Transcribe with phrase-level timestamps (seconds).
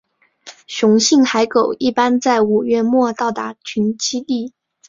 [0.65, 4.51] 雄性海狗一般在五月末到达群栖地。